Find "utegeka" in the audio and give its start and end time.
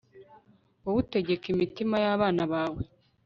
1.03-1.45